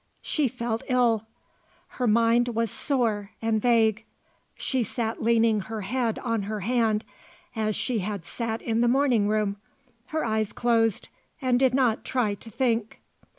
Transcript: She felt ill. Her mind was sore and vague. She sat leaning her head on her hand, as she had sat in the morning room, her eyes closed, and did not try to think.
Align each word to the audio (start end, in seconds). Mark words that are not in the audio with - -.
She 0.23 0.47
felt 0.47 0.81
ill. 0.89 1.27
Her 1.89 2.07
mind 2.07 2.47
was 2.55 2.71
sore 2.71 3.29
and 3.39 3.61
vague. 3.61 4.03
She 4.55 4.81
sat 4.81 5.21
leaning 5.21 5.59
her 5.59 5.81
head 5.81 6.17
on 6.17 6.41
her 6.49 6.61
hand, 6.61 7.05
as 7.55 7.75
she 7.75 7.99
had 7.99 8.25
sat 8.25 8.63
in 8.63 8.81
the 8.81 8.87
morning 8.87 9.27
room, 9.27 9.57
her 10.07 10.25
eyes 10.25 10.53
closed, 10.53 11.09
and 11.39 11.59
did 11.59 11.75
not 11.75 12.03
try 12.03 12.33
to 12.33 12.49
think. 12.49 12.99